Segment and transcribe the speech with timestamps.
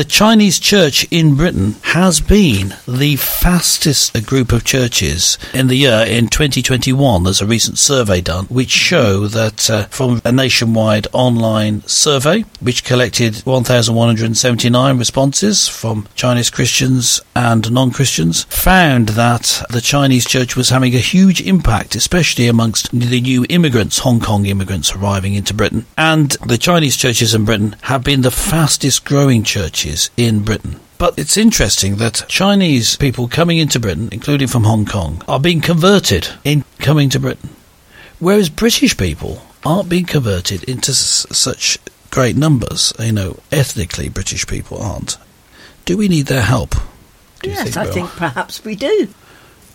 [0.00, 6.06] the Chinese church in Britain has been the fastest group of churches in the year
[6.08, 7.22] in 2021.
[7.22, 12.82] There's a recent survey done which show that uh, from a nationwide online survey which
[12.82, 20.94] collected 1,179 responses from Chinese Christians and non-Christians found that the Chinese church was having
[20.94, 25.84] a huge impact, especially amongst the new immigrants, Hong Kong immigrants arriving into Britain.
[25.98, 30.78] And the Chinese churches in Britain have been the fastest growing churches in Britain.
[30.98, 35.60] But it's interesting that Chinese people coming into Britain, including from Hong Kong, are being
[35.60, 37.50] converted in coming to Britain.
[38.18, 41.78] Whereas British people aren't being converted into s- such
[42.10, 42.92] great numbers.
[42.98, 45.16] You know, ethnically, British people aren't.
[45.86, 46.74] Do we need their help?
[47.42, 47.92] Yes, think, I Bill?
[47.94, 49.08] think perhaps we do.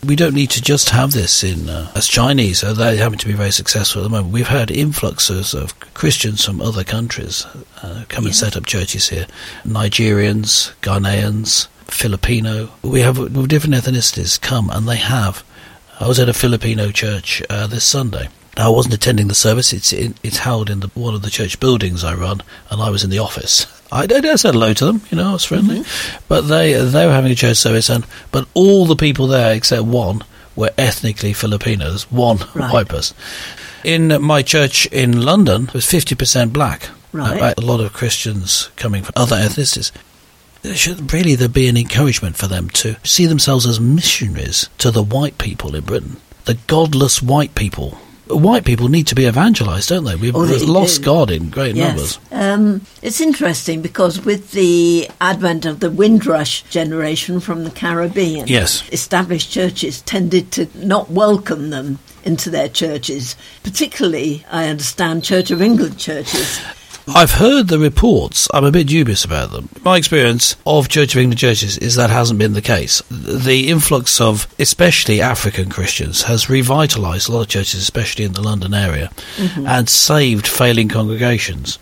[0.06, 3.26] We don't need to just have this in uh, as Chinese, so they happen to
[3.26, 4.32] be very successful at the moment.
[4.32, 7.44] We've had influxes of Christians from other countries
[7.82, 9.26] uh, come and set up churches here.
[9.64, 12.70] Nigerians, Ghanaians, Filipino.
[12.82, 13.16] We have
[13.48, 15.44] different ethnicities come, and they have.
[15.98, 18.28] I was at a Filipino church uh, this Sunday.
[18.56, 19.72] Now, I wasn't attending the service.
[19.72, 22.90] It's in, it's held in the, one of the church buildings I run, and I
[22.90, 23.66] was in the office.
[23.92, 25.84] I, I, said hello to them, you know, I was friendly.
[26.28, 29.84] But they they were having a church service, and but all the people there except
[29.84, 32.10] one were ethnically Filipinos.
[32.10, 32.72] One Right.
[32.72, 33.16] white person.
[33.84, 36.88] In my church in London, it was fifty percent black.
[37.12, 37.40] Right.
[37.40, 39.92] Uh, a lot of Christians coming from other ethnicities.
[40.62, 44.90] There should really there be an encouragement for them to see themselves as missionaries to
[44.90, 47.98] the white people in Britain, the godless white people.
[48.28, 50.16] White people need to be evangelized, don't they?
[50.16, 51.04] We've Oh, they lost do.
[51.04, 52.18] God in great numbers.
[52.30, 52.42] Yes.
[52.54, 58.82] Um, it's interesting because with the advent of the Windrush generation from the Caribbean, Yes.
[58.90, 65.62] established churches tended to not welcome them into their churches, particularly, I understand, Church of
[65.62, 66.58] England churches.
[67.08, 68.48] I've heard the reports.
[68.52, 69.68] I'm a bit dubious about them.
[69.84, 73.00] My experience of Church of England churches is that hasn't been the case.
[73.10, 78.42] The influx of especially African Christians has revitalised a lot of churches, especially in the
[78.42, 79.66] London area, mm-hmm.
[79.66, 81.78] and saved failing congregations.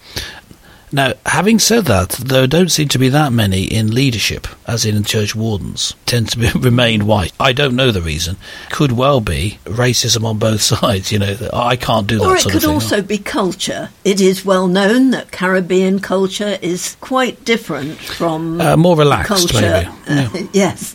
[0.94, 5.02] Now, having said that, there don't seem to be that many in leadership, as in
[5.02, 7.32] church wardens, tend to be, remain white.
[7.40, 8.36] I don't know the reason.
[8.70, 11.10] Could well be racism on both sides.
[11.10, 12.74] You know, I can't do that Or it sort could of thing.
[12.74, 13.90] also be culture.
[14.04, 19.90] It is well known that Caribbean culture is quite different from Uh, more relaxed, culture.
[20.06, 20.20] maybe.
[20.20, 20.94] uh, yes,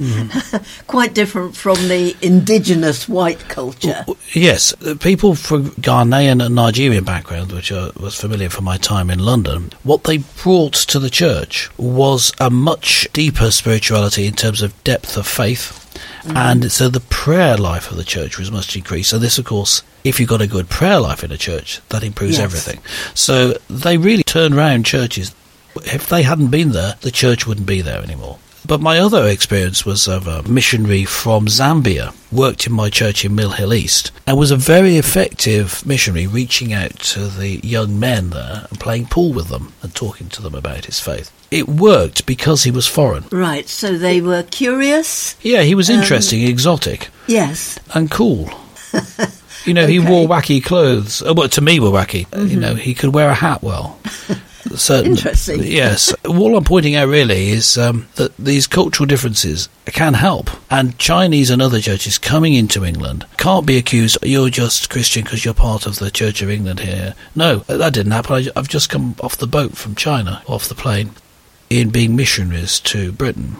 [0.87, 4.05] quite different from the indigenous white culture.
[4.33, 9.19] Yes, people from Ghanaian and Nigerian background, which I was familiar from my time in
[9.19, 14.83] London, what they brought to the church was a much deeper spirituality in terms of
[14.83, 15.75] depth of faith.
[16.21, 16.35] Mm.
[16.35, 19.09] And so the prayer life of the church was much increased.
[19.09, 22.03] So this, of course, if you've got a good prayer life in a church, that
[22.03, 22.43] improves Yes.
[22.43, 22.79] everything.
[23.15, 25.33] So they really turned around churches.
[25.77, 28.37] If they hadn't been there, the church wouldn't be there anymore.
[28.69, 33.33] But my other experience was of a missionary from Zambia, worked in my church in
[33.33, 38.29] Mill Hill East, and was a very effective missionary reaching out to the young men
[38.29, 41.31] there and playing pool with them and talking to them about his faith.
[41.49, 43.23] It worked because he was foreign.
[43.31, 45.35] Right, so they were curious.
[45.41, 48.51] Yeah, he was Um, interesting, exotic, Yes, and cool.
[49.65, 51.23] You know, he wore wacky clothes.
[51.25, 52.27] Oh, well, to me, were wacky.
[52.31, 53.97] Uh, You know, he could wear a hat well.
[54.75, 55.63] Certain, Interesting.
[55.63, 56.13] Yes.
[56.25, 60.49] All I'm pointing out really is um, that these cultural differences can help.
[60.69, 65.45] And Chinese and other churches coming into England can't be accused, you're just Christian because
[65.45, 67.15] you're part of the Church of England here.
[67.35, 68.35] No, that didn't happen.
[68.35, 71.11] I, I've just come off the boat from China, off the plane,
[71.69, 73.55] in being missionaries to Britain.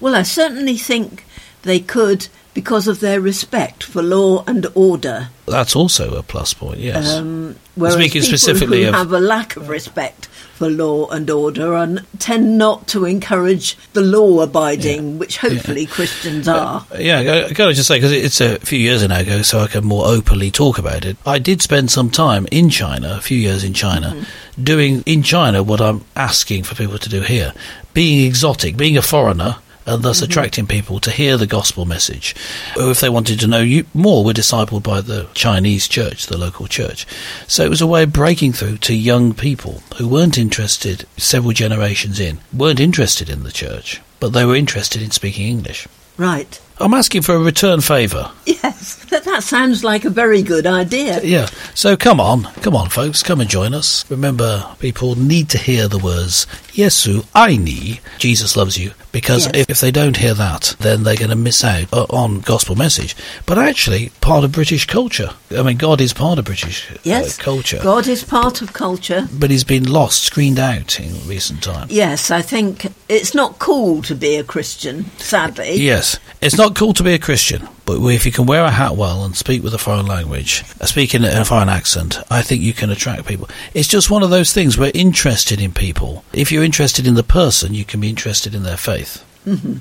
[0.00, 1.24] well, I certainly think
[1.62, 5.28] they could because of their respect for law and order.
[5.46, 7.14] That's also a plus point, yes.
[7.14, 11.28] Um, whereas Speaking people specifically who of- have a lack of respect for law and
[11.28, 16.86] order and tend not to encourage the law abiding, which hopefully Christians are.
[16.96, 19.84] Yeah, I, I gotta just say because it's a few years ago, so I can
[19.84, 21.16] more openly talk about it.
[21.26, 24.24] I did spend some time in China, a few years in China,
[24.62, 27.52] doing in China what I'm asking for people to do here:
[27.92, 29.56] being exotic, being a foreigner.
[29.86, 30.24] And thus mm-hmm.
[30.30, 32.34] attracting people to hear the gospel message.
[32.76, 36.38] Or if they wanted to know you more, were discipled by the Chinese church, the
[36.38, 37.06] local church.
[37.46, 41.52] So it was a way of breaking through to young people who weren't interested, several
[41.52, 45.86] generations in, weren't interested in the church, but they were interested in speaking English.
[46.16, 46.60] Right.
[46.78, 48.30] I'm asking for a return favour.
[48.46, 49.03] Yes.
[49.14, 51.20] That that sounds like a very good idea.
[51.22, 51.46] Yeah.
[51.72, 54.04] So come on, come on, folks, come and join us.
[54.10, 59.54] Remember, people need to hear the words Yesu aini, Jesus loves you, because Yes.
[59.54, 62.74] if, if they don't hear that, then they're going to miss out uh, on gospel
[62.74, 63.14] message.
[63.46, 65.30] But actually, part of British culture.
[65.56, 69.28] I mean, God is part of British uh, culture, God is part of culture.
[69.32, 71.86] but he's been lost, screened out in recent time.
[71.88, 75.74] Yes, I think it's not cool to be a Christian, sadly.
[75.76, 78.96] Yes, it's not cool to be a Christian, but if you can wear a hat
[79.04, 82.62] well and speak with a foreign language, uh, speak in a foreign accent, I think
[82.62, 83.48] you can attract people.
[83.74, 84.78] It's just one of those things.
[84.78, 86.24] We're interested in people.
[86.32, 89.22] If you're interested in the person, you can be interested in their faith.
[89.46, 89.76] Mm-hmm.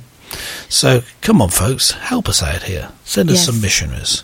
[0.67, 2.89] So come on, folks, help us out here.
[3.05, 3.45] Send us Yes.
[3.45, 4.23] some missionaries.